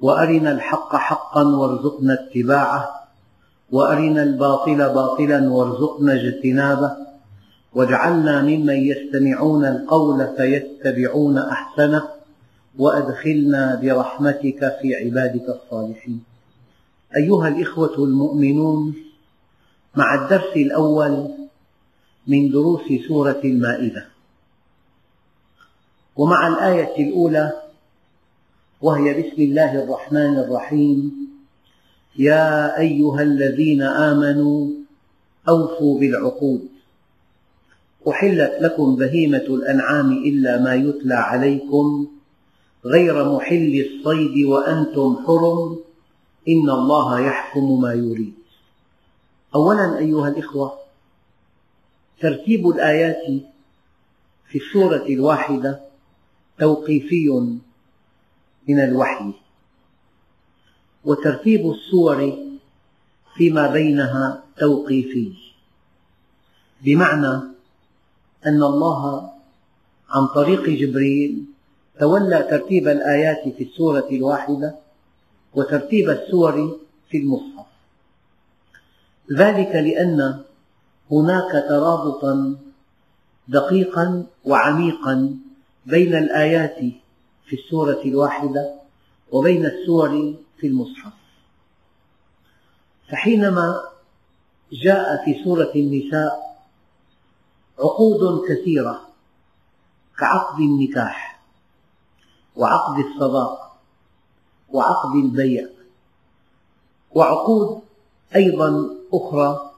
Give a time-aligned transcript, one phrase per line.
[0.00, 3.00] وأرنا الحق حقا وارزقنا اتباعه
[3.72, 6.96] وأرنا الباطل باطلا وارزقنا اجتنابه
[7.74, 12.08] واجعلنا ممن يستمعون القول فيتبعون أحسنه
[12.78, 16.22] وأدخلنا برحمتك في عبادك الصالحين.
[17.16, 18.94] أيها الإخوة المؤمنون
[19.96, 21.28] مع الدرس الأول
[22.26, 24.06] من دروس سورة المائدة
[26.16, 27.59] ومع الآية الأولى
[28.80, 31.12] وهي بسم الله الرحمن الرحيم.
[32.16, 34.68] يا أيها الذين آمنوا
[35.48, 36.68] أوفوا بالعقود.
[38.08, 42.08] أحلت لكم بهيمة الأنعام إلا ما يتلى عليكم
[42.84, 45.78] غير محل الصيد وأنتم حرم.
[46.48, 48.34] إن الله يحكم ما يريد.
[49.54, 50.78] أولا أيها الإخوة
[52.20, 53.42] ترتيب الآيات
[54.48, 55.80] في السورة الواحدة
[56.58, 57.28] توقيفي
[58.70, 59.32] من الوحي
[61.04, 62.38] وترتيب السور
[63.34, 65.32] فيما بينها توقيفي
[66.84, 67.34] بمعنى
[68.46, 69.30] أن الله
[70.10, 71.44] عن طريق جبريل
[72.00, 74.76] تولى ترتيب الآيات في السورة الواحدة
[75.54, 76.78] وترتيب السور
[77.10, 77.66] في المصحف.
[79.32, 80.40] ذلك لأن
[81.10, 82.56] هناك ترابطا
[83.48, 85.36] دقيقا وعميقا
[85.86, 86.78] بين الآيات
[87.50, 88.74] في السورة الواحدة
[89.32, 91.12] وبين السور في المصحف.
[93.08, 93.80] فحينما
[94.72, 96.60] جاء في سورة النساء
[97.78, 99.08] عقود كثيرة
[100.18, 101.40] كعقد النكاح
[102.56, 103.76] وعقد الصداق
[104.72, 105.68] وعقد البيع
[107.10, 107.80] وعقود
[108.36, 109.70] أيضا أخرى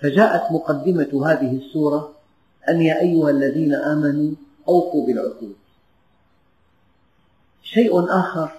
[0.00, 2.12] فجاءت مقدمة هذه السورة
[2.68, 4.34] أن يا أيها الذين آمنوا
[4.68, 5.63] أوفوا بالعقود.
[7.64, 8.50] شيء آخر.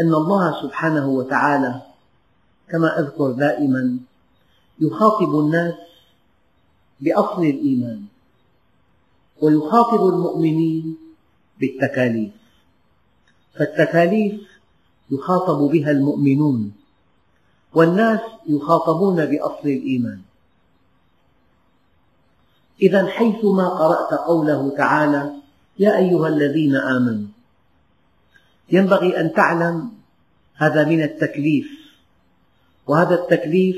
[0.00, 1.82] أن الله سبحانه وتعالى
[2.68, 3.98] كما أذكر دائما
[4.80, 5.74] يخاطب الناس
[7.00, 8.04] بأصل الإيمان
[9.42, 10.96] ويخاطب المؤمنين
[11.60, 12.30] بالتكاليف.
[13.54, 14.40] فالتكاليف
[15.10, 16.72] يخاطب بها المؤمنون
[17.74, 20.20] والناس يخاطبون بأصل الإيمان.
[22.82, 25.32] إذا حيثما قرأت قوله تعالى
[25.78, 27.27] يا أيها الذين آمنوا
[28.70, 29.90] ينبغي أن تعلم
[30.56, 31.68] هذا من التكليف.
[32.86, 33.76] وهذا التكليف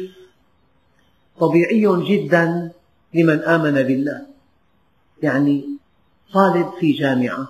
[1.41, 2.73] طبيعي جدا
[3.15, 4.27] لمن آمن بالله
[5.23, 5.65] يعني
[6.33, 7.49] طالب في جامعة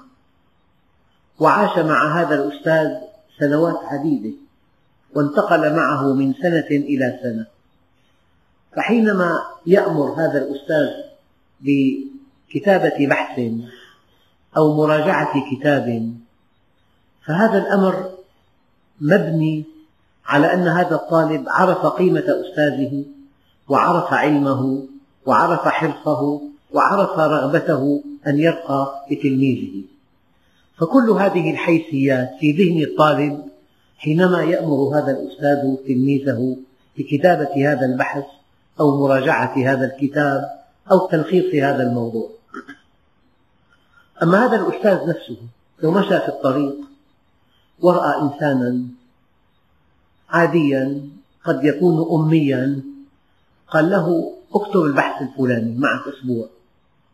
[1.39, 2.89] وعاش مع هذا الأستاذ
[3.39, 4.37] سنوات عديدة
[5.15, 7.47] وانتقل معه من سنة إلى سنة.
[8.77, 10.89] فحينما يأمر هذا الأستاذ
[11.61, 13.41] بكتابة بحث
[14.57, 16.15] أو مراجعة كتاب
[17.31, 18.11] فهذا الأمر
[19.01, 19.65] مبني
[20.27, 23.05] على أن هذا الطالب عرف قيمة أستاذه
[23.69, 24.87] وعرف علمه
[25.27, 26.41] وعرف حرصه
[26.73, 29.83] وعرف رغبته أن يرقى بتلميذه
[30.79, 33.45] فكل هذه الحيثيات في ذهن الطالب
[33.99, 36.57] حينما يأمر هذا الأستاذ تلميذه
[36.99, 38.25] بكتابة هذا البحث
[38.81, 40.51] أو مراجعة هذا الكتاب
[40.93, 42.31] أو تلخيص هذا الموضوع.
[44.23, 45.37] أما هذا الأستاذ نفسه
[45.83, 46.90] لو مشى في الطريق
[47.83, 48.83] ورأى إنسانا
[50.31, 51.11] عاديا
[51.45, 52.83] قد يكون أميا
[53.69, 56.49] قال له اكتب البحث الفلاني معك أسبوع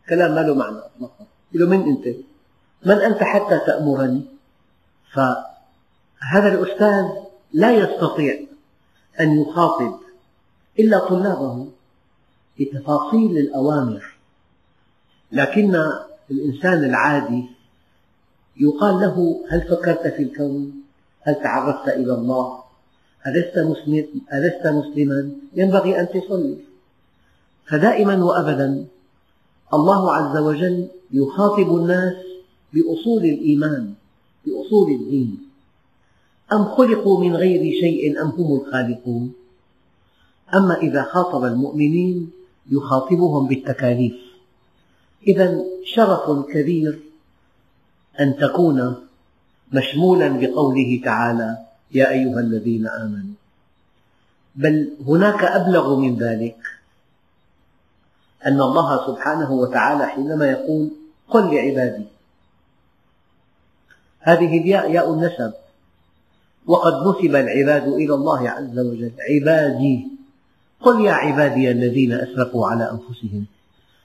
[0.09, 2.15] كلام ما له معنى أطلقا قال من أنت؟
[2.85, 4.21] من أنت حتى تأمرني؟
[5.13, 7.05] فهذا الأستاذ
[7.53, 8.39] لا يستطيع
[9.19, 9.99] أن يخاطب
[10.79, 11.67] إلا طلابه
[12.59, 14.15] بتفاصيل الأوامر
[15.31, 15.75] لكن
[16.31, 17.49] الإنسان العادي
[18.59, 20.73] يقال له هل فكرت في الكون؟
[21.21, 22.59] هل تعرفت إلى الله؟
[23.27, 26.57] ألست, مسلم ألست مسلما؟ ينبغي أن تصلي
[27.69, 28.85] فدائما وأبدا
[29.73, 32.13] الله عز وجل يخاطب الناس
[32.73, 33.93] بأصول الإيمان
[34.45, 35.37] بأصول الدين
[36.53, 39.33] أم خلقوا من غير شيء أم هم الخالقون
[40.53, 42.31] أما إذا خاطب المؤمنين
[42.71, 44.15] يخاطبهم بالتكاليف
[45.27, 46.99] إذا شرف كبير
[48.19, 49.07] أن تكون
[49.73, 51.57] مشمولا بقوله تعالى
[51.91, 53.35] يا أيها الذين آمنوا.
[54.55, 56.57] بل هناك أبلغ من ذلك
[58.45, 60.89] أن الله سبحانه وتعالى حينما يقول
[61.29, 62.05] قل لعبادي.
[64.19, 65.53] هذه الياء ياء النسب.
[66.67, 69.11] وقد نسب العباد إلى الله عز وجل.
[69.29, 70.07] عبادي.
[70.81, 73.45] قل يا عبادي الذين أسرفوا على أنفسهم.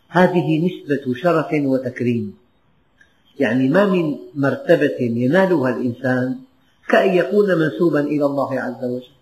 [0.08, 2.41] هذه نسبة شرف وتكريم.
[3.40, 6.38] يعني ما من مرتبة ينالها الإنسان
[6.88, 9.12] كأن يكون منسوبا إلى الله عز وجل.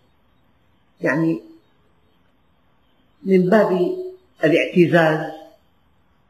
[1.01, 1.41] يعني
[3.23, 3.97] من باب
[4.45, 5.33] الاعتزاز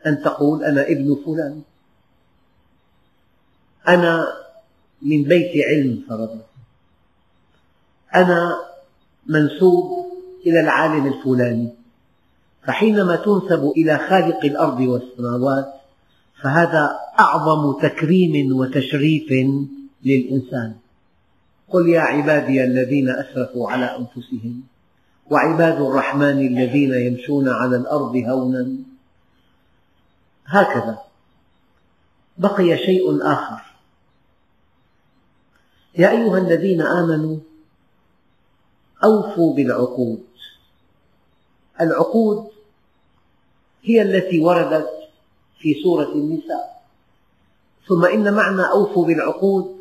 [0.06, 1.62] أن تقول أنا ابن فلان.
[3.88, 4.26] أنا
[5.02, 6.40] من بيت علم فرضا.
[8.14, 8.60] أنا
[9.26, 10.06] منسوب
[10.46, 11.68] إلى العالم الفلاني.
[12.66, 15.79] فحينما تنسب إلى خالق الأرض والسماوات
[16.42, 19.32] فهذا أعظم تكريم وتشريف
[20.04, 20.76] للإنسان.
[21.68, 24.62] قل يا عبادي الذين أسرفوا على أنفسهم
[25.30, 28.76] وعباد الرحمن الذين يمشون على الأرض هونا.
[30.46, 30.98] هكذا
[32.38, 33.62] بقي شيء آخر.
[35.98, 37.36] يا أيها الذين آمنوا
[39.04, 40.24] أوفوا بالعقود.
[41.80, 42.48] العقود
[43.82, 44.99] هي التي وردت
[45.60, 46.82] في سورة النساء.
[47.88, 49.76] ثم إن معنى أوفوا بالعقود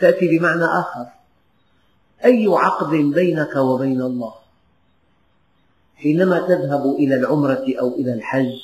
[0.00, 1.06] تأتي بمعنى آخر.
[2.24, 4.34] أي عقد بينك وبين الله؟
[5.96, 8.60] حينما تذهب إلى العمرة أو إلى الحج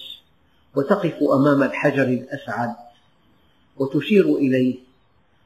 [0.76, 2.74] وتقف أمام الحجر الأسعد
[3.76, 4.76] وتشير إليه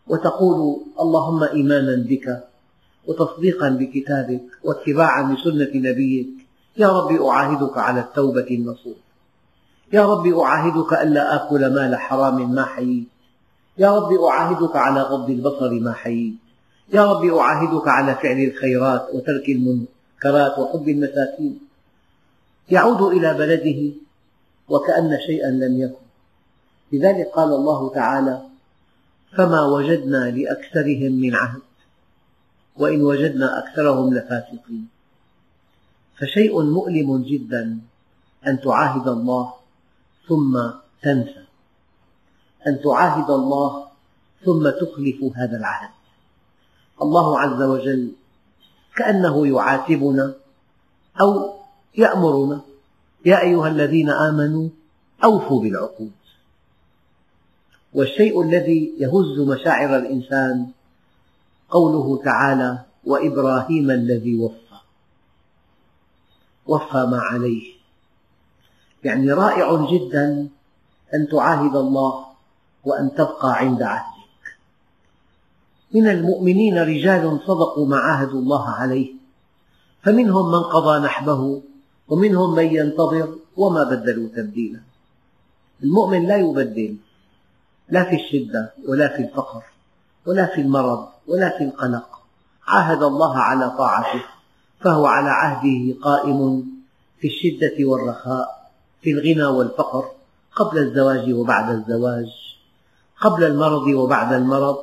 [0.07, 2.45] وتقول اللهم إيمانا بك
[3.07, 6.29] وتصديقا بكتابك واتباعا لسنة نبيك
[6.77, 8.97] يا رب أعاهدك على التوبة النصوح.
[9.93, 13.09] يا رب أعاهدك ألا آكل مال حرام ما حييت.
[13.79, 16.35] يا رب أعاهدك على غض البصر ما حييت.
[16.93, 21.61] يا رب أعاهدك على فعل الخيرات وترك المنكرات وحب المساكين.
[22.71, 23.97] يعود إلى بلده
[24.69, 26.09] وكأن شيئا لم يكن.
[26.93, 28.43] لذلك قال الله تعالى
[29.37, 31.61] فما وجدنا لأكثرهم من عهد
[32.77, 34.89] وإن وجدنا أكثرهم لفاسقين.
[36.19, 37.79] فشيء مؤلم جدا
[38.47, 39.58] أن تعاهد الله
[40.29, 40.61] ثم
[41.03, 41.45] تنسى.
[42.67, 43.89] أن تعاهد الله
[44.45, 45.91] ثم تخلف هذا العهد.
[47.03, 48.13] الله عز وجل
[48.97, 50.35] كأنه يعاتبنا
[51.21, 51.55] أو
[51.99, 52.61] يأمرنا
[53.27, 54.69] يا أيها الذين آمنوا
[55.25, 56.13] أوفوا بالعقود.
[57.93, 60.71] والشيء الذي يهز مشاعر الإنسان
[61.71, 64.79] قوله تعالى وإبراهيم الذي وفى.
[66.67, 67.78] وفى ما عليه.
[69.05, 70.49] يعني رائع جدا
[71.15, 72.25] أن تعاهد الله
[72.85, 74.19] وأن تبقى عند عهدك.
[75.95, 79.15] من المؤمنين رجال صدقوا ما عاهدوا الله عليه
[80.03, 81.63] فمنهم من قضى نحبه
[82.09, 84.81] ومنهم من ينتظر وما بدلوا تبديلا.
[85.83, 86.97] المؤمن لا يبدل
[87.89, 89.63] لا في الشدة ولا في الفقر
[90.27, 92.19] ولا في المرض ولا في القلق.
[92.67, 94.25] عاهد الله على طاعته
[94.81, 96.65] فهو على عهده قائم
[97.21, 98.58] في الشدة والرخاء.
[99.03, 100.05] في الغنى والفقر
[100.57, 102.29] قبل الزواج وبعد الزواج
[103.21, 104.79] قبل المرض وبعد المرض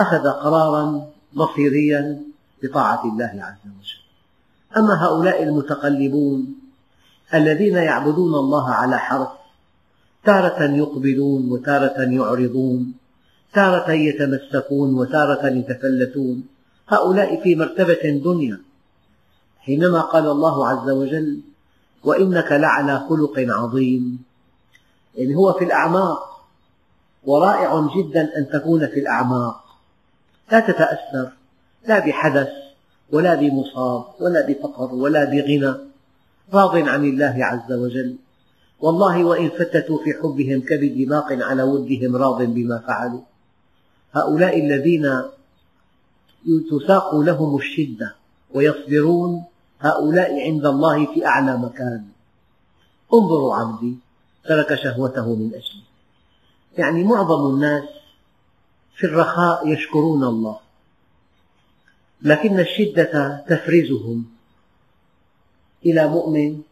[0.00, 2.22] أخذ قرارا مصيريا
[2.62, 4.02] بطاعة الله عز وجل.
[4.76, 6.54] أما هؤلاء المتقلبون
[7.34, 9.28] الذين يعبدون الله على حرف
[10.24, 12.94] تارة يقبلون وتارة يعرضون
[13.54, 16.46] تارة يتمسكون وتارة يتفلتون
[16.88, 18.60] هؤلاء في مرتبة دنيا.
[19.60, 21.40] حينما قال الله عز وجل
[22.08, 24.22] وإنك لعلى خلق عظيم.
[25.14, 26.46] يعني هو في الأعماق
[27.24, 29.64] ورائع جدا أن تكون في الأعماق.
[30.52, 31.32] لا تتأثر
[31.88, 32.48] لا بحدث
[33.12, 35.74] ولا بمصاب ولا بفقر ولا بغنى.
[36.52, 38.16] راض عن الله عز وجل.
[38.80, 43.20] والله وإن فتتوا في حبهم كبد باق على ودهم راض بما فعلوا.
[44.12, 45.22] هؤلاء الذين
[46.70, 48.14] تساق لهم الشدة
[48.54, 49.44] ويصبرون
[49.80, 52.08] هؤلاء عند الله في أعلى مكان.
[53.14, 53.96] انظروا عبدي
[54.44, 55.82] ترك شهوته من أجلي.
[56.78, 57.84] يعني معظم الناس
[58.96, 60.60] في الرخاء يشكرون الله
[62.22, 64.24] لكن الشدة تفرزهم
[65.86, 66.62] إلى مؤمن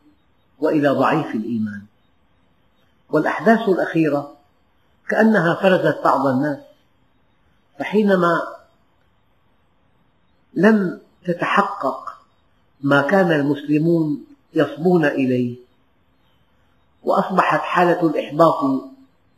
[0.59, 1.83] وإلى ضعيف الإيمان.
[3.11, 4.37] والأحداث الأخيرة
[5.09, 6.59] كأنها فرزت بعض الناس
[7.79, 8.43] فحينما
[10.55, 12.06] لم تتحقق
[12.87, 14.25] ما كان المسلمون
[14.55, 15.57] يصبون إليه.
[17.02, 18.83] وأصبحت حالة الإحباط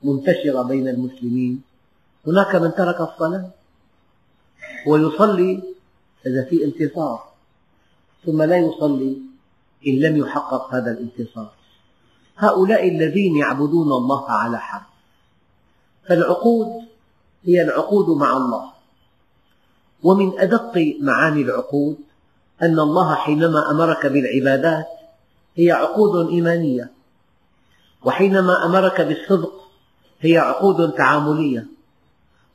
[0.02, 1.62] منتشرة بين المسلمين.
[2.26, 3.50] هناك من ترك الصلاة
[4.86, 5.62] ويصلي
[6.26, 7.28] إذا في انتصار
[8.26, 9.18] ثم لا يصلي
[9.86, 11.52] إن لم يحقق هذا الانتصار.
[12.36, 14.86] هؤلاء الذين يعبدون الله على حرف.
[16.08, 16.68] فالعقود
[17.44, 18.72] هي العقود مع الله.
[20.02, 22.07] ومن أدق معاني العقود
[22.62, 24.86] أن الله حينما أمرك بالعبادات
[25.56, 26.90] هي عقود إيمانية
[28.04, 29.52] وحينما أمرك بالصدق
[30.20, 31.66] هي عقود تعاملية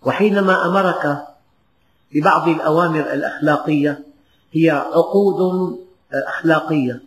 [0.01, 1.27] وحينما أمرك
[2.13, 4.03] ببعض الأوامر الأخلاقية
[4.53, 5.79] هي عقود
[6.13, 7.01] أخلاقية.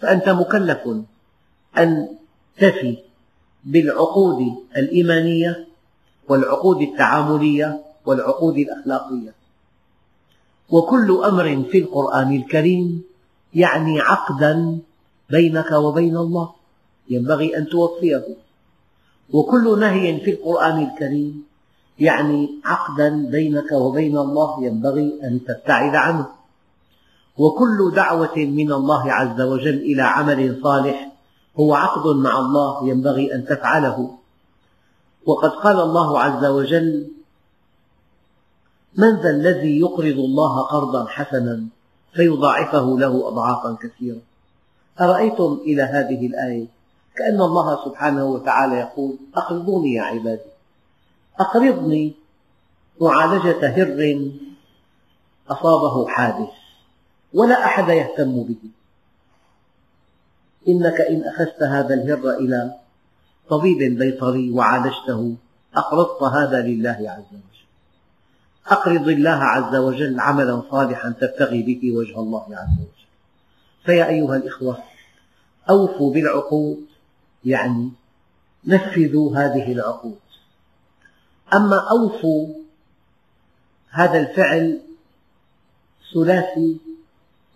[0.00, 0.80] فأنت مكلف
[1.78, 2.08] أن
[2.58, 2.98] تفي
[3.64, 4.38] بالعقود
[4.76, 5.66] الإيمانية
[6.28, 9.34] والعقود التعاملية والعقود الأخلاقية.
[10.72, 13.02] وكل أمر في القرآن الكريم
[13.54, 14.78] يعني عقدا
[15.30, 16.50] بينك وبين الله.
[17.10, 18.24] ينبغي أن توفيه.
[19.32, 21.44] وكل نهي في القرآن الكريم
[21.98, 26.26] يعني عقدا بينك وبين الله ينبغي أن تبتعد عنه.
[27.38, 31.12] وكل دعوة من الله عز وجل إلى عمل صالح
[31.60, 34.18] هو عقد مع الله ينبغي أن تفعله.
[35.26, 37.11] وقد قال الله عز وجل
[38.96, 41.64] من ذا الذي يقرض الله قرضا حسنا
[42.12, 44.20] فيضاعفه له أضعافا كثيرة؟
[45.00, 46.66] أرأيتم إلى هذه الآية؟
[47.16, 50.50] كأن الله سبحانه وتعالى يقول أقرضوني يا عبادي.
[51.40, 52.14] أقرضني
[53.00, 54.30] معالجة هر
[55.48, 56.50] أصابه حادث
[57.34, 58.70] ولا أحد يهتم به.
[60.68, 62.76] إنك إن أخذت هذا الهر إلى
[63.48, 65.34] طبيب بيطري وعالجته
[65.76, 67.51] أقرضت هذا لله عز وجل.
[68.66, 73.06] أقرض الله عز وجل عملا صالحا تبتغي به وجه الله عز وجل.
[73.84, 74.78] فيا أيها الإخوة
[75.70, 76.86] أوفوا بالعقود
[77.44, 77.90] يعني
[78.64, 80.18] نفذوا هذه العقود.
[81.54, 82.48] أما أوفوا
[83.90, 84.80] هذا الفعل
[86.14, 86.76] ثلاثي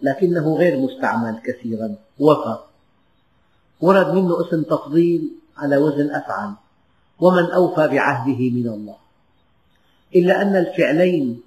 [0.02, 2.58] لكنه غير مستعمل كثيرا وفى
[3.80, 6.52] ورد منه اسم تفضيل على وزن أفعل.
[7.18, 9.05] ومن أوفى بعهده من الله.
[10.14, 11.40] إلا أن الفعلين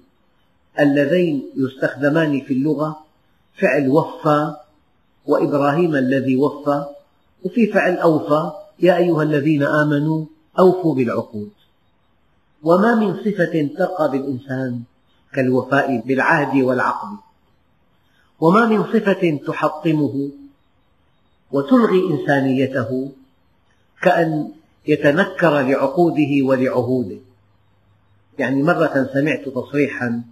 [0.80, 3.04] اللذين يستخدمان في اللغة
[3.58, 4.54] فعل وفى
[5.26, 6.84] وإبراهيم الذي وفى
[7.44, 10.24] وفي فعل أوفى يا أيها الذين آمنوا
[10.58, 11.50] أوفوا بالعقود.
[12.62, 14.82] وما من صفة ترقى بالإنسان
[15.34, 17.16] كالوفاء بالعهد والعقد.
[18.40, 20.30] وما من صفة تحطمه
[21.52, 23.12] وتلغي إنسانيته
[24.02, 24.50] كأن
[24.88, 27.18] يتنكر لعقوده ولعهوده.
[28.40, 30.22] يعني مرة سمعت تصريحا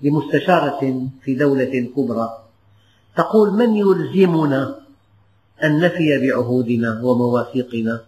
[0.00, 2.38] لمستشارة في دولة كبرى
[3.16, 4.78] تقول من يلزمنا
[5.64, 8.04] أن نفي بعهودنا ومواثيقنا؟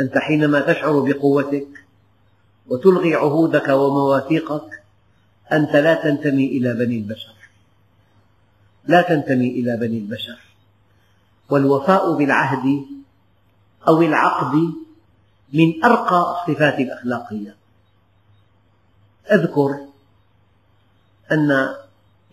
[0.00, 1.68] أنت حينما تشعر بقوتك
[2.68, 4.82] وتلغي عهودك ومواثيقك
[5.52, 7.34] أنت لا تنتمي إلى بني البشر.
[8.84, 10.38] لا تنتمي إلى بني البشر.
[11.50, 12.84] والوفاء بالعهد
[13.88, 14.81] أو العقد
[15.52, 17.56] من أرقى الصفات الأخلاقية.
[19.32, 19.86] أذكر
[21.32, 21.74] أن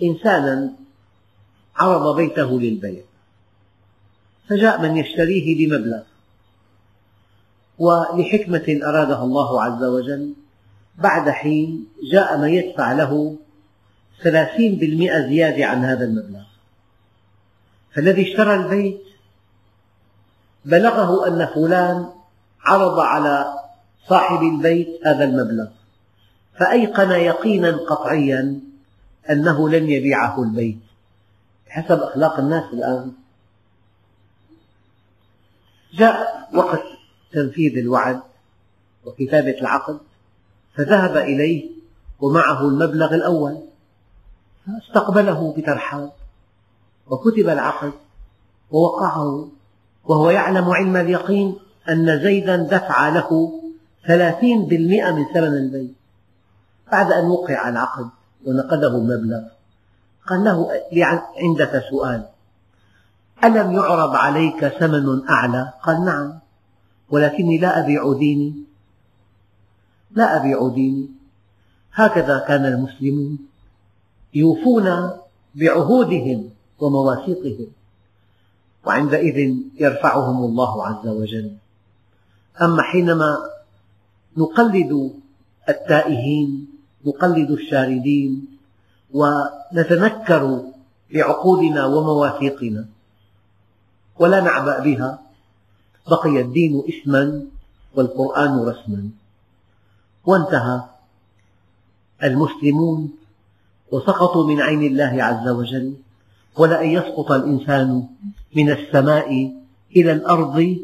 [0.03, 0.73] إنسانا
[1.75, 3.03] عرض بيته للبيع
[4.49, 6.03] فجاء من يشتريه بمبلغ
[7.77, 10.33] ولحكمة أرادها الله عز وجل
[10.97, 13.37] بعد حين جاء من يدفع له
[14.23, 16.43] ثلاثين بالمئة زيادة عن هذا المبلغ.
[17.95, 19.01] فالذي اشترى البيت
[20.65, 22.09] بلغه أن فلان
[22.61, 23.45] عرض على
[24.07, 25.67] صاحب البيت هذا المبلغ
[26.59, 28.59] فأيقن يقينا قطعيا
[29.29, 30.79] أنه لن يبيعه البيت.
[31.67, 33.11] حسب أخلاق الناس الآن.
[35.93, 36.81] جاء وقت
[37.31, 38.21] تنفيذ الوعد
[39.05, 39.99] وكتابة العقد
[40.75, 41.69] فذهب إليه
[42.19, 43.57] ومعه المبلغ الأول
[44.65, 46.11] فاستقبله بترحاب
[47.07, 47.91] وكتب العقد
[48.71, 49.47] ووقعه
[50.05, 51.59] وهو يعلم علم اليقين
[51.89, 53.59] أن زيدا دفع له
[54.07, 55.95] ثلاثين بالمئة من ثمن البيت.
[56.91, 58.09] بعد أن وقع العقد
[58.45, 59.41] ونقده المبلغ
[60.27, 60.67] قال له
[61.37, 62.25] عندك سؤال.
[63.43, 66.39] ألم يعرض عليك ثمن أعلى؟ قال نعم.
[67.09, 68.53] ولكني لا أبيع ديني.
[70.11, 71.09] لا أبيع ديني.
[71.93, 73.37] هكذا كان المسلمون
[74.33, 75.09] يوفون
[75.55, 77.67] بعهودهم ومواثيقهم
[78.85, 81.51] وعندئذ يرفعهم الله عز وجل.
[82.61, 83.37] أما حينما
[84.37, 85.13] نقلد
[85.69, 86.67] التائهين
[87.05, 88.45] نقلد الشاردين
[89.13, 90.63] ونتنكر
[91.13, 92.85] بعقودنا ومواثيقنا
[94.19, 95.19] ولا نعبأ بها
[96.07, 97.45] بقي الدين اسما
[97.95, 99.09] والقرآن رسما.
[100.25, 100.81] وانتهى.
[102.23, 103.11] المسلمون
[103.91, 105.93] وسقطوا من عين الله عز وجل
[106.57, 108.07] ولأن يسقط الإنسان
[108.55, 109.53] من السماء
[109.95, 110.77] إلى الأرض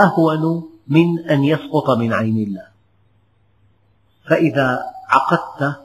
[0.00, 2.66] أهون من أن يسقط من عين الله.
[4.28, 5.76] فإذا عقدت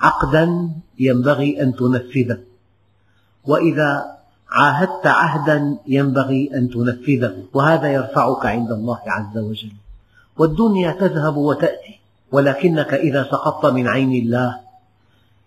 [0.00, 2.38] عقدا ينبغي أن تنفذه.
[3.44, 4.16] وإذا
[4.50, 7.44] عاهدت عهدا ينبغي أن تنفذه.
[7.54, 9.72] وهذا يرفعك عند الله عز وجل.
[10.38, 12.00] والدنيا تذهب وتأتي.
[12.32, 14.60] ولكنك إذا سقطت من عين الله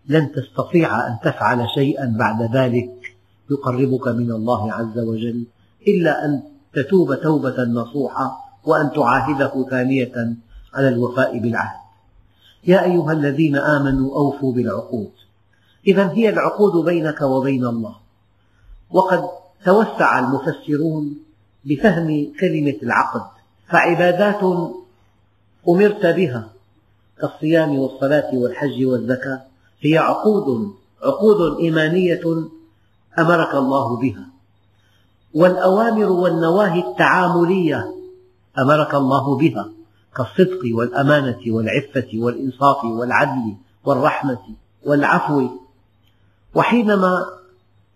[0.07, 3.15] لن تستطيع أن تفعل شيئا بعد ذلك
[3.51, 5.43] يقربك من الله عز وجل.
[5.87, 10.35] إلا أن تتوب توبة نصوحة وأن تعاهده ثانية
[10.73, 11.79] على الوفاء بالعهد.
[12.67, 15.11] يا أيها الذين آمنوا أوفوا بالعقود.
[15.87, 17.95] إذا هي العقود بينك وبين الله.
[18.91, 19.29] وقد
[19.65, 21.17] توسع المفسرون
[21.65, 23.21] بفهم كلمة العقد.
[23.67, 24.71] فعبادات
[25.69, 26.49] أمرت بها
[27.21, 29.41] كالصيام والصلاة والحج والزكاة.
[29.81, 30.73] هي عقود
[31.03, 32.21] عقود إيمانية
[33.19, 34.25] أمرك الله بها.
[35.33, 37.98] والأوامر والنواهي التعاملية
[38.61, 39.69] أمرك الله بها
[40.15, 44.41] كالصدق والأمانة والعفة والإنصاف والعدل والرحمة
[44.85, 45.49] والعفو.
[46.55, 47.25] وحينما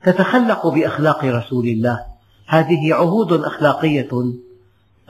[0.03, 2.05] تتخلق بأخلاق رسول الله
[2.47, 4.09] هذه عهود أخلاقية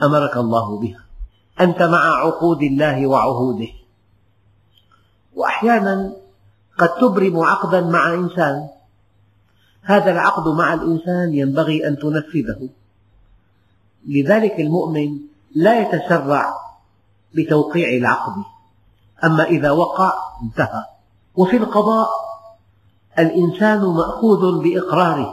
[0.02, 1.04] أمرك الله بها.
[1.60, 3.68] أنت مع عقود الله وعهوده.
[5.34, 6.16] وأحيانا
[6.78, 8.68] قد تبرم عقدا مع إنسان.
[9.82, 12.68] هذا العقد مع الإنسان ينبغي أن تنفذه.
[14.08, 16.54] لذلك المؤمن لا يتسرع
[17.34, 18.42] بتوقيع العقد.
[19.24, 20.84] أما إذا وقع انتهى.
[21.34, 22.08] وفي القضاء
[23.18, 25.32] الإنسان مأخوذ بإقراره.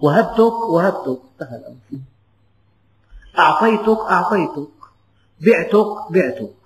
[0.00, 1.20] وهبتك وهبتك.
[1.32, 2.02] انتهى الأمر.
[3.38, 4.68] أعطيتك أعطيتك.
[5.40, 6.56] بعتك بعتك.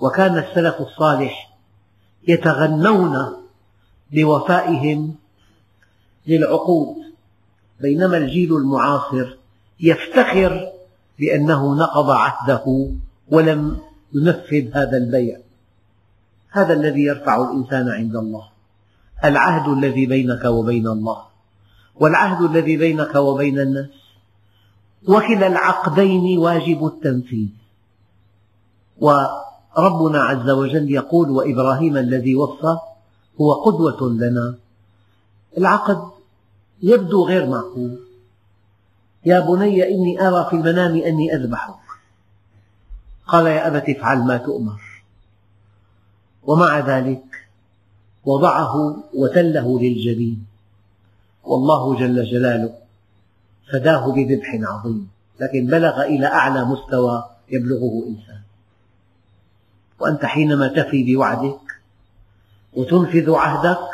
[0.00, 1.56] وكان السلف الصالح
[2.28, 3.36] يتغنون
[4.12, 5.14] بوفائهم
[6.26, 6.96] للعقود.
[7.80, 9.36] بينما الجيل المعاصر
[9.80, 10.72] يفتخر
[11.18, 12.90] بأنه نقض عهده
[13.28, 13.78] ولم
[14.14, 15.38] ينفذ هذا البيع.
[16.50, 18.48] هذا الذي يرفع الإنسان عند الله.
[19.24, 21.22] العهد الذي بينك وبين الله.
[21.94, 23.90] والعهد الذي بينك وبين الناس.
[25.08, 27.48] وكلا العقدين واجب التنفيذ.
[28.98, 32.78] وربنا عز وجل يقول وإبراهيم الذي وفى
[33.40, 34.54] هو قدوة لنا.
[35.58, 36.10] العقد
[36.82, 37.98] يبدو غير معقول.
[39.26, 41.74] يا بني إني أرى في المنام أني أذبحك.
[43.26, 44.80] قال يا أبت افعل ما تؤمر.
[46.42, 47.24] ومع ذلك
[48.24, 50.46] وضعه وتله للجبين.
[51.44, 52.74] والله جل جلاله
[53.72, 55.08] فداه بذبح عظيم.
[55.40, 58.40] لكن بلغ إلى أعلى مستوى يبلغه إنسان.
[60.00, 61.60] وأنت حينما تفي بوعدك
[62.72, 63.88] وتنفذ عهدك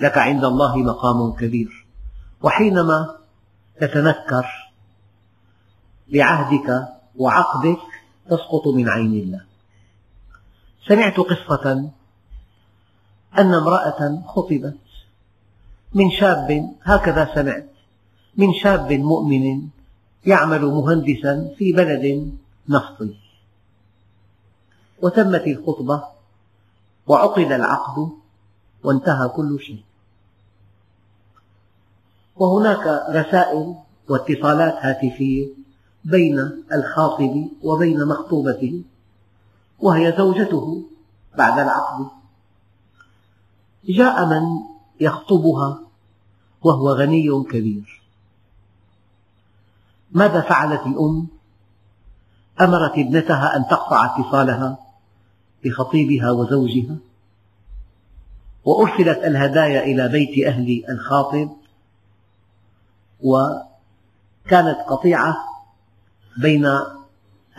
[0.00, 1.86] لك عند الله مقام كبير.
[2.42, 3.17] وحينما
[3.80, 4.72] تتنكر
[6.08, 7.82] لعهدك وعقدك
[8.30, 9.40] تسقط من عين الله.
[10.88, 11.90] سمعت قصة
[13.38, 14.78] أن امرأة خطبت
[15.94, 17.68] من شاب هكذا سمعت
[18.36, 19.68] من شاب مؤمن
[20.26, 22.32] يعمل مهندسا في بلد
[22.68, 23.14] نفطي.
[25.02, 26.04] وتمت الخطبة
[27.06, 28.08] وعقد العقد
[28.84, 29.82] وانتهى كل شيء.
[32.38, 33.74] وهناك رسائل
[34.08, 35.48] واتصالات هاتفية
[36.04, 38.82] بين الخاطب وبين مخطوبته
[39.78, 40.82] وهي زوجته
[41.38, 42.06] بعد العقد
[43.88, 44.42] جاء من
[45.00, 45.78] يخطبها
[46.62, 48.02] وهو غني كبير
[50.12, 51.26] ماذا فعلت الأم؟
[52.60, 54.78] أمرت ابنتها أن تقطع اتصالها
[55.64, 56.96] بخطيبها وزوجها
[58.64, 61.50] وأرسلت الهدايا إلى بيت أهل الخاطب
[63.22, 65.36] وكانت قطيعة
[66.38, 66.66] بين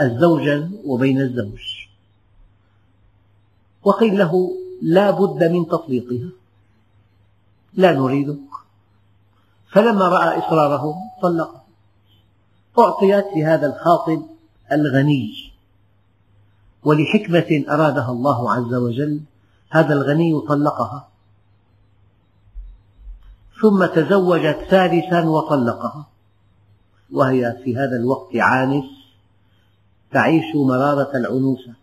[0.01, 1.61] الزوجة وبين الزوج.
[3.83, 6.29] وقيل له لا بد من تطليقها
[7.73, 8.49] لا نريدك.
[9.71, 11.63] فلما رأى إصرارهم طلقها
[12.79, 14.23] أعطيت لهذا الخاطب
[14.71, 15.51] الغني.
[16.83, 19.21] ولحكمة أرادها الله عز وجل
[19.69, 21.09] هذا الغني طلقها.
[23.61, 26.07] ثم تزوجت ثالثا وطلقها.
[27.11, 28.85] وهي في هذا الوقت عانس
[30.11, 31.73] تعيش مرارة العنوسة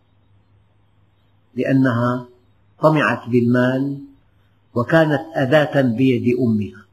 [1.55, 2.27] لأنها
[2.81, 3.99] طمعت بالمال
[4.75, 6.85] وكانت أداة بيد أمها.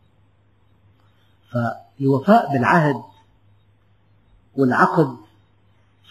[1.52, 3.04] فالوفاء بالعهد
[4.56, 5.18] والعقد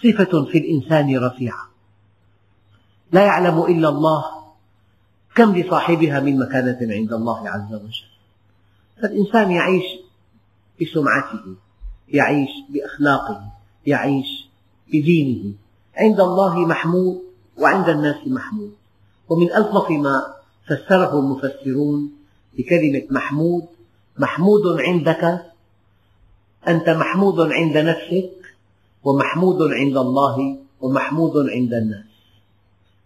[0.02, 1.68] صفة في الإنسان رفيعة.
[3.12, 4.24] لا يعلم إلا الله
[5.34, 8.11] كم لصاحبها من مكانة عند الله عز وجل.
[9.02, 9.84] فالإنسان يعيش
[10.80, 11.44] بسمعته
[12.08, 13.52] يعيش بأخلاقه
[13.86, 14.48] يعيش
[14.88, 15.54] بدينه.
[15.96, 17.22] عند الله محمود
[17.58, 18.72] وعند الناس محمود.
[19.28, 20.34] ومن ألطف ما
[20.66, 22.12] فسره المفسرون
[22.58, 23.66] بكلمة محمود
[24.18, 25.52] محمود عندك
[26.68, 28.30] أنت محمود عند نفسك
[29.04, 32.12] ومحمود عند الله ومحمود عند الناس.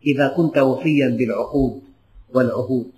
[0.06, 1.82] إذا كنت وفيا بالعقود
[2.34, 2.90] والعهود.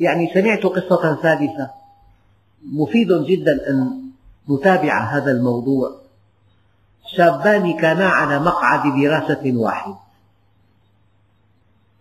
[0.00, 1.70] يعني سمعت قصة ثالثة
[2.62, 4.10] مفيد جدا أن
[4.50, 6.00] نتابع هذا الموضوع.
[7.16, 9.94] شابان كانا على مقعد دراسة واحد.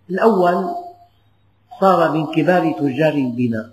[0.10, 0.76] الأول
[1.80, 3.70] صار من كبار تجار البناء.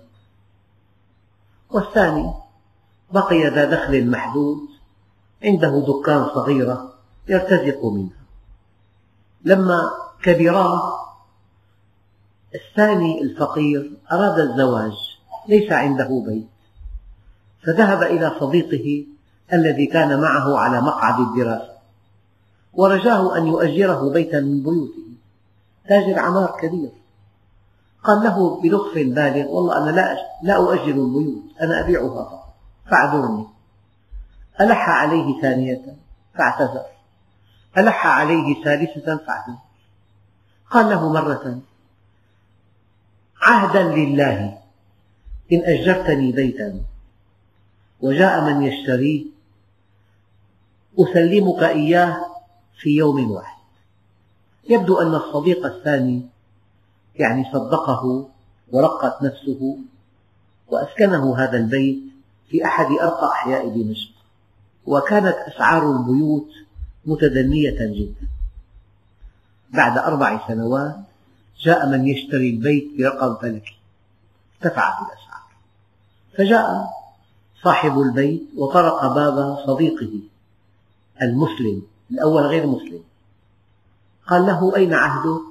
[1.69, 2.33] والثاني
[3.11, 4.57] بقي ذا دخل محدود
[5.43, 6.93] عنده دكان صغيرة
[7.27, 8.23] يرتزق منها.
[9.43, 9.91] لما
[10.23, 11.06] كبرا
[12.57, 14.93] الثاني الفقير أراد الزواج
[15.47, 16.47] ليس عنده بيت.
[17.65, 19.05] فذهب إلى صديقه
[19.53, 21.77] الذي كان معه على مقعد الدراسة
[22.73, 25.07] ورجاه أن يؤجره بيتا من بيوته
[25.89, 26.89] تاجر عمار كبير.
[28.03, 32.53] قال له بلطف بالغ والله أنا لا لا أؤجر البيوت أنا أبيعها فقط
[32.91, 33.47] فاعذرني.
[34.61, 35.95] ألح عليه ثانية
[36.37, 36.85] فاعتذر.
[37.77, 39.57] ألح عليه ثالثة فاعتذر.
[40.71, 41.59] قال له مرة
[43.41, 44.57] عهدا لله.
[45.51, 46.81] إن أجرتني بيتا
[48.01, 49.25] وجاء من يشتريه
[50.99, 52.25] أسلمك إياه
[52.79, 53.57] في يوم واحد.
[54.69, 56.21] يبدو أن الصديق الثاني
[57.15, 58.29] يعني صدقه
[58.71, 59.77] ورقت نفسه
[60.67, 61.99] وأسكنه هذا البيت
[62.49, 64.11] في أحد أرقى أحياء دمشق.
[64.85, 66.49] وكانت أسعار البيوت
[67.05, 68.27] متدنية جدا.
[69.69, 71.06] بعد أربع سنوات
[71.59, 73.77] جاء من يشتري البيت برقم فلكي
[74.55, 75.43] ارتفعت الأسعار.
[76.37, 76.89] فجاء
[77.63, 80.19] صاحب البيت وطرق باب صديقه
[81.21, 83.03] المسلم الأول غير مسلم.
[84.27, 85.41] قال له أين عهدك؟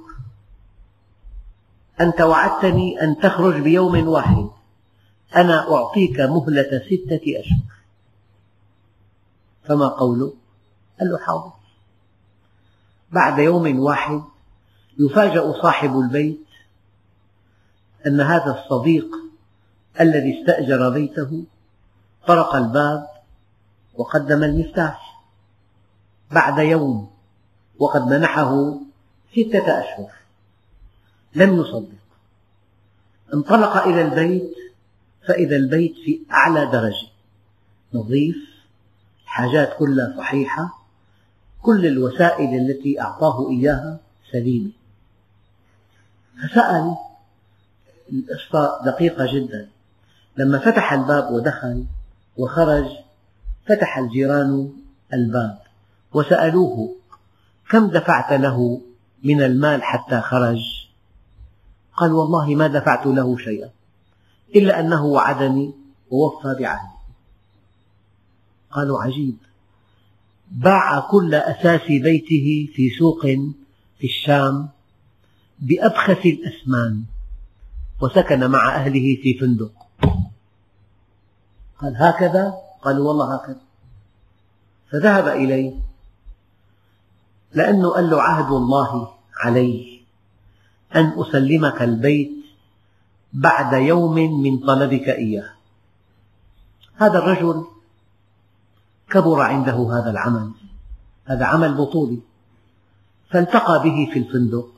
[2.01, 4.49] أنت وعدتني أن تخرج بيوم واحد.
[5.35, 7.67] أنا أعطيك مهلة ستة أشهر.
[9.63, 10.33] فما قوله؟
[10.99, 11.51] قال له حاضر.
[13.11, 14.21] بعد يوم واحد
[14.99, 16.45] يفاجأ صاحب البيت
[18.07, 19.07] أن هذا الصديق
[19.99, 21.43] الذي استأجر بيته
[22.27, 23.07] طرق الباب
[23.95, 25.23] وقدم المفتاح
[26.31, 27.09] بعد يوم
[27.79, 28.79] وقد منحه
[29.31, 30.11] ستة أشهر.
[31.35, 31.97] لم يصدق.
[33.33, 34.55] انطلق إلى البيت
[35.27, 37.07] فإذا البيت في أعلى درجة.
[37.93, 38.35] نظيف
[39.23, 40.69] الحاجات كلها صحيحة
[41.61, 43.99] كل الوسائل التي أعطاه إياها
[44.31, 44.71] سليمة.
[46.43, 46.95] فسأل.
[48.11, 49.69] القصة دقيقة جدا.
[50.37, 51.85] لما فتح الباب ودخل
[52.37, 52.85] وخرج
[53.67, 54.73] فتح الجيران
[55.13, 55.59] الباب
[56.13, 56.95] وسألوه
[57.69, 58.81] كم دفعت له
[59.23, 60.87] من المال حتى خرج؟
[61.97, 63.69] قال والله ما دفعت له شيئا
[64.55, 65.73] إلا أنه وعدني
[66.11, 66.97] ووفى بعهده.
[68.71, 69.37] قالوا عجيب.
[70.51, 73.21] باع كل أساس بيته في سوق
[73.99, 74.69] في الشام
[75.59, 77.03] بأبخس الأثمان
[78.01, 79.71] وسكن مع أهله في فندق.
[81.81, 83.61] قال هكذا؟ قالوا والله هكذا.
[84.91, 85.73] فذهب إليه.
[87.53, 90.01] لأنه قال له عهد الله علي
[90.95, 92.31] أن أسلمك البيت
[93.33, 95.49] بعد يوم من طلبك إياه.
[96.95, 97.65] هذا الرجل
[99.09, 100.51] كبر عنده هذا العمل.
[101.25, 102.19] هذا عمل بطولي.
[103.29, 104.76] فالتقى به في الفندق.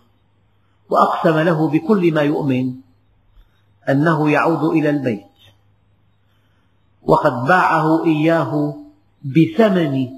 [0.90, 2.74] وأقسم له بكل ما يؤمن
[3.90, 5.26] أنه يعود إلى البيت.
[7.02, 8.76] وقد باعه إياه
[9.24, 10.10] بثمن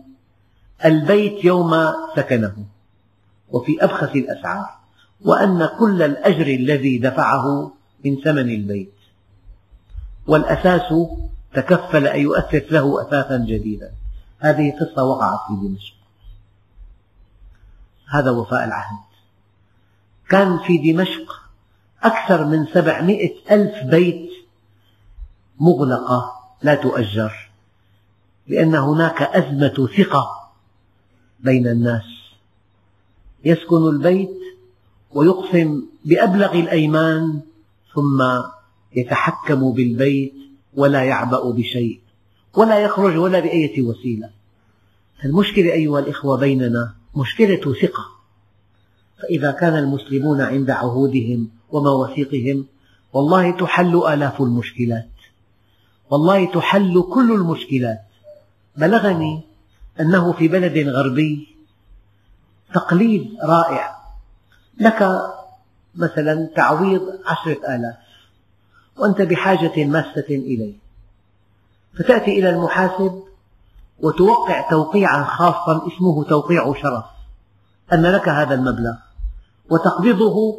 [0.85, 2.65] البيت يوم سكنه.
[3.49, 4.69] وفي أبخس الأسعار
[5.21, 7.71] وأن كل الأجر الذي دفعه
[8.05, 8.93] من ثمن البيت.
[10.27, 10.93] والأساس
[11.53, 13.91] تكفل أن يؤسس له أساسا جديدا.
[14.39, 15.95] هذه قصة وقعت في دمشق.
[18.09, 19.10] هذا وفاء العهد.
[20.31, 21.41] كان في دمشق
[22.03, 24.29] أكثر من سبعمئة ألف بيت
[25.59, 27.49] مغلقة لا تؤجر
[28.47, 30.51] لأن هناك أزمة ثقة
[31.39, 32.03] بين الناس.
[33.45, 34.39] يسكن البيت
[35.11, 37.41] ويقسم بأبلغ الأيمان
[37.93, 38.23] ثم
[38.95, 40.33] يتحكم بالبيت
[40.73, 41.99] ولا يعبأ بشيء
[42.53, 44.29] ولا يخرج ولا بأية وسيلة.
[45.25, 48.20] المشكلة أيها الإخوة بيننا مشكلة ثقة.
[49.21, 52.65] فإذا كان المسلمون عند عهودهم ومواثيقهم
[53.13, 55.09] والله تحل آلاف المشكلات.
[56.09, 58.01] والله تحل كل المشكلات.
[58.77, 59.41] بلغني
[59.99, 61.47] أنه في بلد غربي
[62.73, 63.95] تقليد رائع.
[64.79, 65.21] لك
[65.95, 67.97] مثلا تعويض عشرة آلاف
[68.97, 70.73] وأنت بحاجة ماسة إليه.
[71.99, 73.23] فتأتي إلى المحاسب
[73.99, 77.03] وتوقع توقيعا خاصا اسمه توقيع شرف
[77.93, 78.95] أن لك هذا المبلغ.
[79.71, 80.57] وتقبضه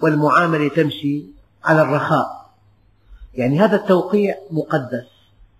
[0.00, 1.24] والمعاملة تمشي
[1.64, 2.50] على الرخاء.
[3.34, 5.06] يعني هذا التوقيع مقدس.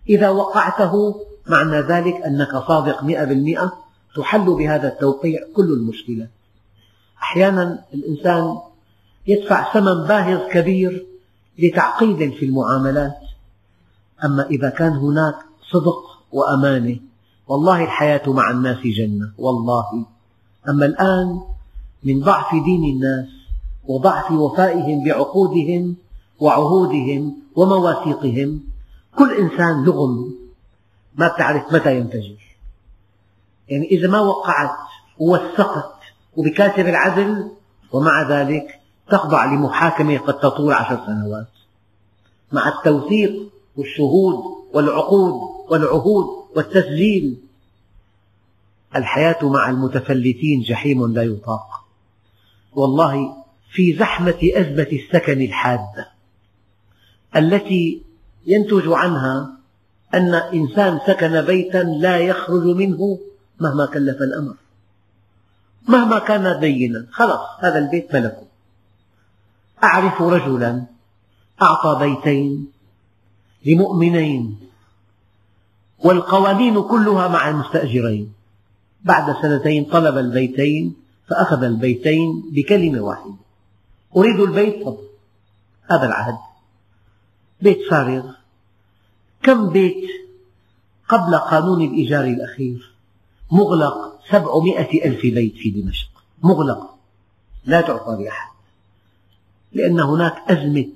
[0.09, 3.73] إذا وقعته معنى ذلك أنك صادق مئة بالمئة
[4.17, 6.31] تحل بهذا التوقيع كل المشكلات
[7.23, 8.59] أحيانا الإنسان
[9.27, 11.07] يدفع ثمن باهظ كبير
[11.59, 13.19] لتعقيد في المعاملات.
[14.25, 15.35] أما إذا كان هناك
[15.71, 16.97] صدق وأمانة
[17.49, 20.07] والله الحياة مع الناس جنة والله.
[20.69, 21.41] أما الآن
[22.05, 23.27] من ضعف دين الناس
[23.85, 25.97] وضعف وفائهم بعقودهم
[26.41, 28.61] وعهودهم ومواثيقهم.
[29.17, 30.35] كل إنسان لغم
[31.17, 32.57] ما تعرف متى ينفجر
[33.69, 34.77] يعني إذا ما وقعت
[35.19, 35.95] ووثقت
[36.37, 37.51] وبكاتب العدل
[37.93, 38.81] ومع ذلك
[39.11, 41.47] تخضع لمحاكمة قد تطول عشر سنوات.
[42.53, 45.35] مع التوثيق والشهود والعقود
[45.71, 47.39] والعهود والتسجيل
[48.97, 51.78] الحياة مع المتفلتين جحيم لا يطاق.
[52.73, 56.09] والله في زحمة أزمة السكن الحادة
[57.37, 58.03] التي
[58.47, 59.51] ينتج عنها
[60.15, 63.19] أن إنسان سكن بيتا لا يخرج منه
[63.61, 64.55] مهما كلف الأمر.
[65.89, 68.47] مهما كان دينا خلاص هذا البيت ملكه.
[69.85, 70.85] أعرف رجلا
[71.63, 72.73] أعطى بيتين
[73.67, 74.59] لمؤمنين
[75.99, 78.33] والقوانين كلها مع المستأجرين.
[79.05, 80.97] بعد سنتين طلب البيتين
[81.29, 83.35] فأخذ البيتين بكلمة واحدة.
[84.17, 85.09] أريد البيت فضل
[85.91, 86.39] هذا العهد.
[87.63, 88.31] بيت فارغ.
[89.43, 90.05] كم بيت
[91.09, 92.93] قبل قانون الإيجار الأخير؟
[93.53, 96.09] مغلق سبعمائة ألف بيت في دمشق.
[96.43, 96.95] مغلق.
[97.65, 98.53] لا تعطى لأحد.
[99.73, 100.87] لأن هناك أزمة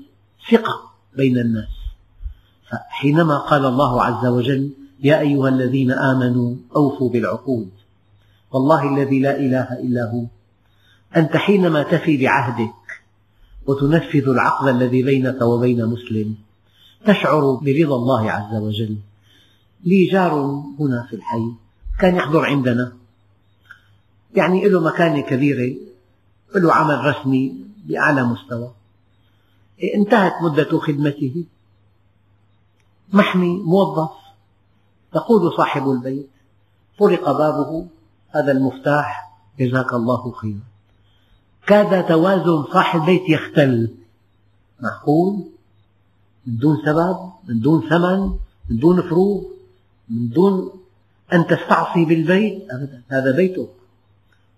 [0.51, 1.68] ثقة بين الناس.
[2.71, 7.71] فحينما قال الله عز وجل يا أيها الذين آمنوا أوفوا بالعقود.
[8.53, 10.25] والله الذي لا إله إلا هو.
[11.17, 12.75] أنت حينما تفي بعهدك
[13.67, 16.35] وتنفذ العقد الذي بينك وبين مسلم
[17.07, 18.97] تشعر برضا الله عز وجل.
[19.85, 20.33] لي جار
[20.81, 21.53] هنا في الحي
[22.01, 22.93] كان يحضر عندنا.
[24.35, 25.77] يعني له مكانة كبيرة
[26.55, 28.71] له عمل رسمي بأعلى مستوى.
[29.95, 31.45] انتهت مدة خدمته.
[33.12, 34.11] محمي موظف
[35.15, 36.31] يقول صاحب البيت.
[36.99, 37.87] طرق بابه.
[38.35, 39.33] هذا المفتاح.
[39.59, 40.61] جزاك الله خيرا.
[41.66, 43.95] كاد توازن صاحب البيت يختل.
[44.81, 45.45] معقول
[46.47, 48.21] من دون سبب من دون ثمن
[48.71, 49.45] من دون فروض
[50.11, 50.73] من دون
[51.33, 53.03] أن تستعصي بالبيت أبدا.
[53.09, 53.71] هذا بيتك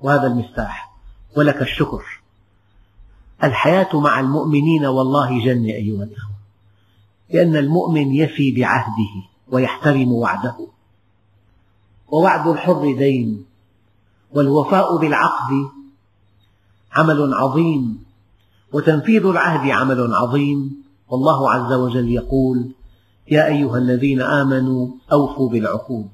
[0.00, 0.94] وهذا المفتاح.
[1.36, 2.04] ولك الشكر.
[3.44, 6.34] الحياة مع المؤمنين والله جنة أيها الأخوة.
[7.30, 10.56] لأن المؤمن يفي بعهده ويحترم وعده.
[12.08, 13.53] ووعد الحر دين.
[14.34, 15.52] والوفاء بالعقد
[16.92, 18.04] عمل عظيم
[18.72, 20.84] وتنفيذ العهد عمل عظيم.
[21.08, 22.70] والله عز وجل يقول
[23.30, 26.10] يا أيها الذين آمنوا أوفوا بالعقود.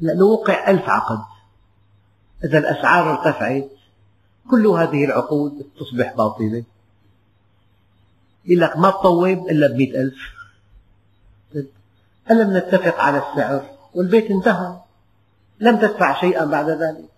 [0.00, 1.18] لو وقع ألف عقد.
[2.44, 3.68] إذا الأسعار ارتفعت
[4.50, 6.64] كل هذه العقود تصبح باطلة.
[8.44, 10.18] يقول لك ما تطوب إلا بمئة ألف.
[12.30, 14.76] ألم نتفق على السعر؟ والبيت انتهى.
[15.60, 17.15] لم تدفع شيئا بعد ذلك.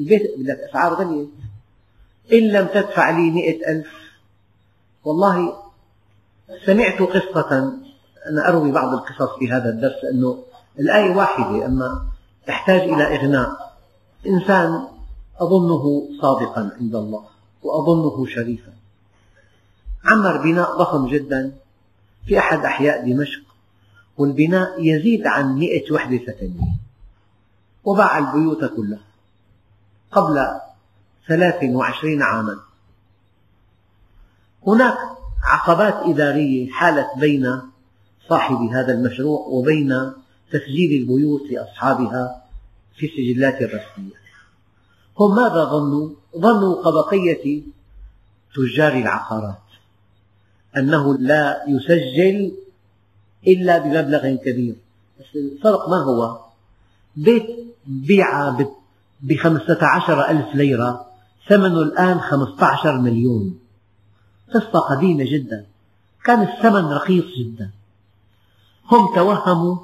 [0.00, 1.28] البيت لك أسعار غليت
[2.32, 3.88] إن لم تدفع لي مئة ألف
[5.04, 5.56] والله
[6.66, 7.72] سمعت قصة
[8.30, 10.42] أنا أروي بعض القصص في هذا الدرس أنه
[10.78, 12.06] الآية واحدة أما
[12.46, 13.76] تحتاج إلى إغناء.
[14.26, 14.88] إنسان
[15.40, 17.24] أظنه صادقا عند الله
[17.62, 18.72] وأظنه شريفا.
[20.04, 21.52] عمر بناء ضخم جدا
[22.26, 23.42] في أحد أحياء دمشق
[24.18, 26.72] والبناء يزيد عن مئة وحدة سكنية
[27.84, 29.09] وباع البيوت كلها.
[30.12, 30.46] قبل
[31.28, 32.60] ثلاث وعشرين عاما
[34.66, 34.98] هناك
[35.42, 37.60] عقبات إدارية حالت بين
[38.28, 40.12] صاحب هذا المشروع وبين
[40.52, 42.42] تسجيل البيوت لأصحابها
[42.96, 44.20] في السجلات الرسمية
[45.18, 47.62] هم ماذا ظنوا؟ ظنوا كبقية
[48.54, 49.62] تجار العقارات
[50.76, 52.52] أنه لا يسجل
[53.46, 54.76] إلا بمبلغ كبير
[55.34, 56.40] الفرق ما هو؟
[57.16, 57.46] بيت
[57.86, 58.50] بيع
[59.22, 61.06] بخمسة عشر ألف ليرة
[61.48, 63.58] ثمنه الآن 15 مليون.
[64.54, 65.66] قصة قديمة جدا.
[66.24, 67.70] كان الثمن رخيص جدا.
[68.92, 69.76] هم توهموا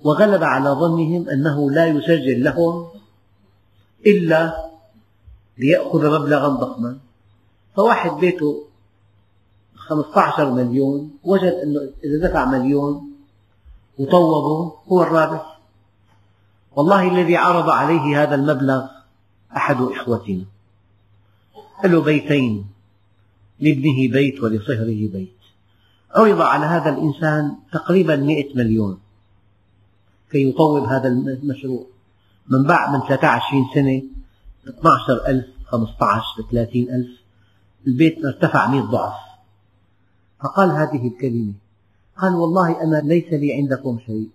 [0.00, 2.86] وغلب على ظنهم أنه لا يسجل لهم
[4.06, 4.70] إلا
[5.58, 6.98] ليأخذ مبلغا ضخما.
[7.76, 8.64] فواحد بيته
[9.76, 13.12] 15 مليون وجد أنه إذا دفع مليون
[13.98, 15.53] وطوبه هو الرابح.
[16.76, 18.86] والله الذي عرض عليه هذا المبلغ
[19.56, 20.44] أحد إخوتنا
[21.84, 22.66] له بيتين
[23.60, 25.38] لابنه بيت ولصهره بيت.
[26.14, 28.98] عرض على هذا الإنسان تقريبا مئة مليون.
[30.30, 31.86] كي يطوب هذا المشروع.
[32.48, 34.02] من بعد من 23 سنة
[34.68, 37.10] 12 ألف 15 30 ألف
[37.86, 39.14] البيت ارتفع 100 ضعف.
[40.40, 41.52] فقال هذه الكلمة
[42.16, 44.28] قال والله أنا ليس لي عندكم شيء.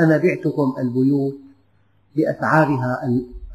[0.00, 1.45] أنا بعتكم البيوت
[2.16, 3.02] بأسعارها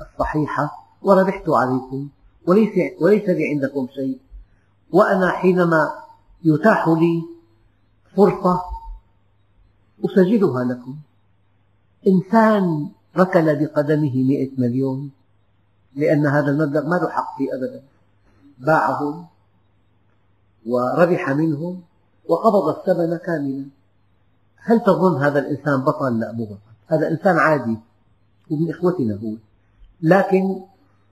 [0.02, 0.72] الصحيحة
[1.02, 2.08] وربحت عليكم
[2.48, 4.20] وليس, وليس لي عندكم شيء.
[4.92, 5.92] وأنا حينما
[6.44, 7.24] يتاح لي
[8.16, 8.62] فرصة
[10.06, 10.96] أسجلها لكم.
[12.08, 15.12] إنسان ركل بقدمه مئة مليون
[15.96, 17.84] لأن هذا المبلغ ما له حق فيه أبدا.
[18.60, 19.26] باعهم
[20.66, 21.82] وربح منهم
[22.28, 23.66] وقبض الثمن كاملا.
[24.58, 26.58] هل تظن هذا الإنسان بطل؟ لا مو بطل.
[26.88, 27.78] هذا إنسان عادي.
[28.52, 29.34] ومن إخوتنا هو.
[30.02, 30.62] لكن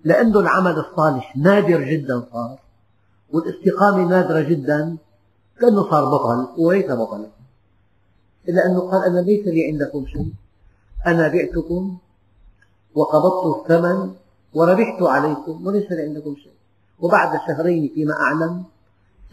[0.03, 2.59] لأنه العمل الصالح نادر جدا صار
[3.33, 4.97] والاستقامة نادرة جدا
[5.59, 7.27] كأنه صار بطل وليس بطلا
[8.49, 10.33] إلا أنه قال أنا ليس لي عندكم شيء
[11.07, 11.97] أنا بعتكم
[12.95, 14.13] وقبضت الثمن
[14.53, 16.53] وربحت عليكم وليس لي عندكم شيء.
[16.99, 18.63] وبعد شهرين فيما أعلم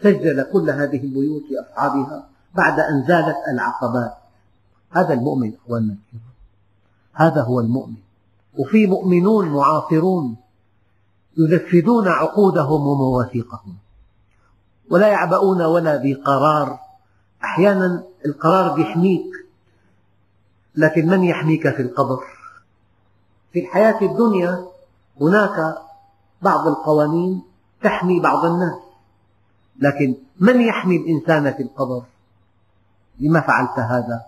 [0.03, 4.13] سجل كل هذه البيوت لأصحابها بعد أن زالت العقبات.
[4.89, 5.95] هذا المؤمن أخواننا
[7.17, 7.95] هذا هو المؤمن.
[8.57, 10.35] وفي مؤمنون معاصرون
[11.37, 13.75] ينفذون عقودهم ومواثيقهم.
[14.89, 16.79] ولا يعبؤون ولا بقرار
[17.43, 19.25] أحيانا القرار يحميك
[20.75, 22.23] لكن من يحميك في القبر؟
[23.53, 24.65] في الحياة الدنيا
[25.21, 25.77] هناك
[26.41, 27.41] بعض القوانين
[27.83, 28.79] تحمي بعض الناس
[29.79, 32.03] لكن من يحمي الإنسان في القبر؟
[33.19, 34.21] لما فعلت هذا؟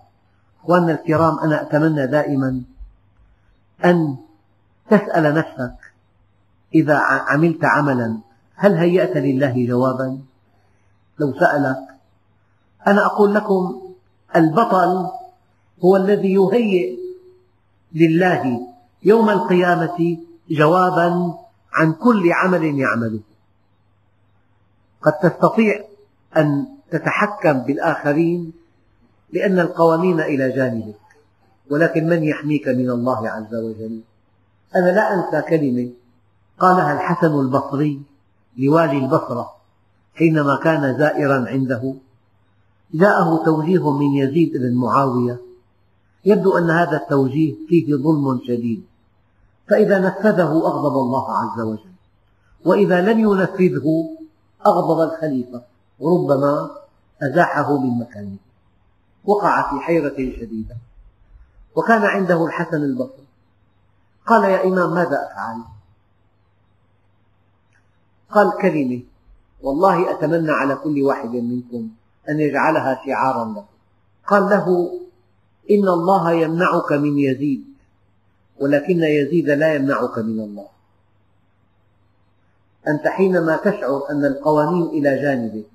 [0.64, 2.62] أخواننا الكرام أنا أتمنى دائما
[3.86, 4.18] أن
[4.90, 5.76] تسأل نفسك
[6.76, 8.20] إذا عملت عملا
[8.56, 10.20] هل هيأت لله جوابا؟
[11.20, 11.78] لو سألك
[12.88, 13.82] أنا أقول لكم
[14.36, 15.10] البطل
[15.86, 17.00] هو الذي يهيئ
[17.94, 18.68] لله
[19.04, 20.18] يوم القيامة
[20.50, 21.34] جوابا
[21.74, 23.20] عن كل عمل يعمله.
[25.02, 25.84] قد تستطيع
[26.38, 28.54] أن تتحكم بالآخرين
[29.34, 31.09] لأن القوانين إلى جانبك.
[31.70, 34.02] ولكن من يحميك من الله عز وجل؟
[34.76, 35.90] أنا لا أنسى كلمة
[36.60, 38.02] قالها الحسن البصري
[38.58, 39.60] لوالي البصرة
[40.14, 41.94] حينما كان زائرا عنده.
[42.94, 45.40] جاءه توجيه من يزيد بن معاوية.
[46.26, 48.84] يبدو أن هذا التوجيه فيه ظلم شديد.
[49.70, 51.94] فإذا نفذه أغضب الله عز وجل.
[52.66, 54.10] وإذا لم ينفذه
[54.66, 55.62] أغضب الخليفة.
[56.00, 56.70] وربما
[57.22, 58.38] أزاحه من مكانه.
[59.26, 60.76] وقع في حيرة شديدة.
[61.80, 63.28] وكان عنده الحسن البصري.
[64.26, 65.64] قال يا إمام ماذا أفعل؟
[68.30, 69.02] قال كلمة.
[69.62, 71.90] والله أتمنى على كل واحد منكم
[72.30, 73.66] أن يجعلها شعارا له
[74.28, 74.92] قال له
[75.72, 77.64] إن الله يمنعك من يزيد
[78.60, 80.68] ولكن يزيد لا يمنعك من الله.
[82.88, 85.66] أنت حينما تشعر أن القوانين إلى جانبك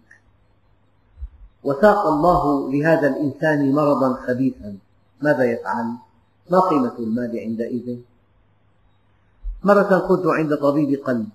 [1.65, 4.77] وساق الله لهذا الإنسان مرضا خبيثا
[5.23, 5.87] ماذا يفعل؟
[6.51, 7.99] ما قيمة المال عندئذ؟
[9.65, 11.29] مرة كنت عند طبيب قلب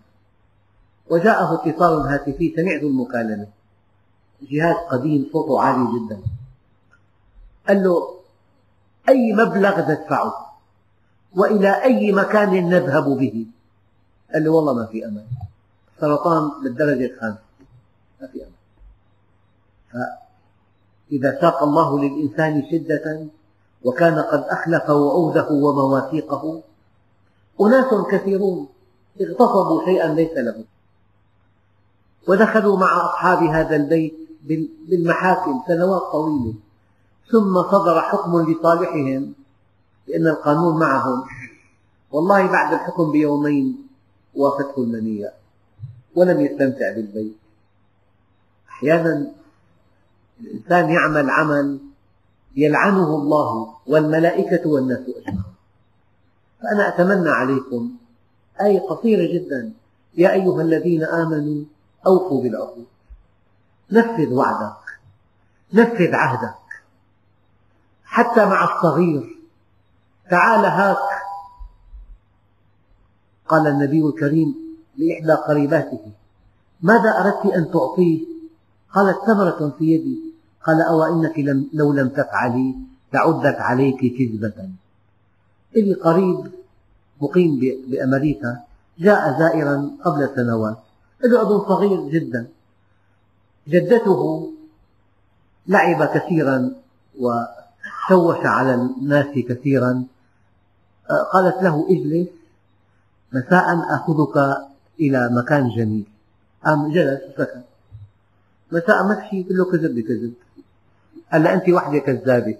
[1.09, 3.47] وجاءه اتصال هاتفي سمعت المكالمة.
[4.41, 6.21] جهاز قديم صوته عالي جدا.
[7.67, 8.15] قال له
[9.09, 10.33] أي مبلغ تدفعه؟
[11.35, 13.45] وإلى أي مكان نذهب به؟
[14.33, 15.25] قال له والله ما في أمل.
[16.01, 17.39] سرطان للدرجة الخامسة.
[18.21, 18.59] ما في أمل.
[19.91, 23.27] فإذا ساق الله للإنسان شدة
[23.83, 26.61] وكان قد أخلف وعوده ومواثيقه.
[27.61, 28.67] أناس كثيرون
[29.21, 30.65] اغتصبوا شيئا ليس لهم
[32.27, 34.13] ودخلوا مع أصحاب هذا البيت
[34.87, 36.53] بالمحاكم سنوات طويلة.
[37.31, 39.33] ثم صدر حكم لصالحهم
[40.07, 41.23] لأن القانون معهم.
[42.11, 43.87] والله بعد الحكم بيومين
[44.35, 45.33] وافته المنية
[46.15, 47.37] ولم يستمتع بالبيت.
[48.69, 49.31] أحيانا
[50.41, 51.79] الإنسان يعمل عمل
[52.55, 55.53] يلعنه الله والملائكة والناس أجمعون
[56.61, 57.91] فأنا أتمنى عليكم
[58.61, 59.73] آية قصيرة جدا.
[60.17, 61.63] يا أيها الذين آمنوا
[62.07, 62.85] أوفوا بالعقود
[63.91, 64.75] نفذ وعدك.
[65.73, 66.55] نفذ عهدك.
[68.03, 69.39] حتى مع الصغير.
[70.31, 71.09] تعال هاك.
[73.47, 74.55] قال النبي الكريم
[74.97, 76.11] لإحدى قريباته
[76.81, 78.25] ماذا أردت أن تعطيه؟
[78.93, 80.28] قالت ثمرة في يدي.
[80.65, 82.75] قال أو إنك لم لو لم تفعلي
[83.13, 84.69] لعدت عليك كذبة.
[85.75, 86.51] لي قريب
[87.21, 88.59] مقيم بأمريكا
[88.99, 90.77] جاء زائرا قبل سنوات.
[91.23, 92.47] له أب صغير جدا.
[93.67, 94.51] جدته
[95.67, 96.71] لعب كثيرا
[97.19, 100.03] وشوش على الناس كثيرا.
[101.33, 102.27] قالت له اجلس
[103.33, 104.35] مساء آخذك
[104.99, 106.05] إلى مكان جميل.
[106.65, 107.63] قام جلس وسكت
[108.71, 110.33] مساء مشي قل له كذب بكذب.
[111.33, 112.57] قال أنت وحدة كذابة.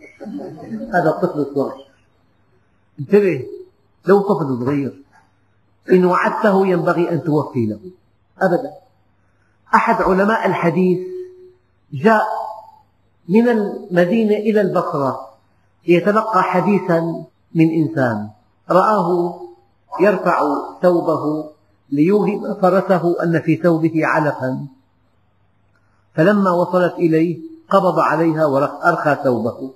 [0.93, 1.88] هذا الطفل الصغير
[2.99, 3.45] انتبه
[4.07, 5.03] لو طفل صغير
[5.91, 7.80] إن وعدته ينبغي أن توفي له.
[8.41, 8.72] أبدا.
[9.76, 10.99] أحد علماء الحديث
[11.93, 12.24] جاء
[13.30, 15.30] من المدينة إلى البصرة
[15.88, 18.30] ليتلقى حديثا من إنسان.
[18.70, 19.39] رآه
[19.99, 20.41] يرفع
[20.82, 21.49] ثوبه
[21.91, 24.67] ليوهم فرسه أن في ثوبه علفا
[26.13, 29.72] فلما وصلت إليه قبض عليها وأرخى ثوبه.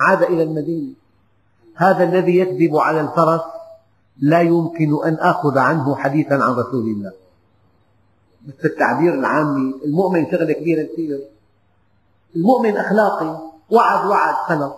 [0.00, 0.94] عاد إلى المدينة.
[1.74, 3.40] هذا الذي يكذب على الفرس
[4.20, 7.12] لا يمكن أن آخذ عنه حديثا عن رسول الله.
[8.46, 11.20] مثل التعبير العامي المؤمن شغلة كبيرة كثير.
[12.36, 13.38] المؤمن أخلاقي
[13.70, 14.72] وعد وعد خلص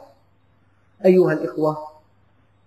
[1.05, 1.77] أيها الإخوة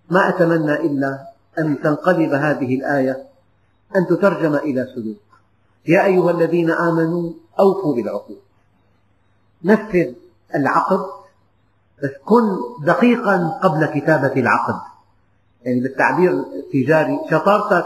[0.09, 1.27] ما أتمنى إلا
[1.59, 3.25] أن تنقلب هذه الآية
[3.95, 5.25] أن تترجم إلى سلوك.
[5.87, 8.44] يا أيها الذين آمنوا أوفوا بالعقود
[9.65, 10.13] نفذ
[10.55, 11.05] العقد
[12.03, 14.81] بس كن دقيقا قبل كتابة العقد.
[15.61, 17.85] يعني بالتعبير التجاري شطارتك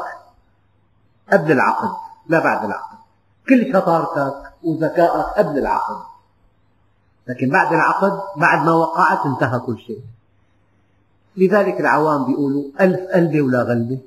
[1.34, 1.90] قبل العقد
[2.28, 2.98] لا بعد العقد.
[3.50, 6.02] كل شطارتك وذكائك قبل العقد.
[7.28, 10.02] لكن بعد العقد بعد ما وقعت انتهى كل شيء.
[11.38, 14.00] لذلك العوام بيقولوا ألف قلبة ولا غلبة.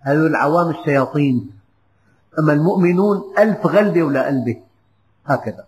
[0.00, 1.50] هذول العوام الشياطين.
[2.38, 4.62] أما المؤمنون ألف غلبة ولا قلبة.
[5.26, 5.67] هكذا.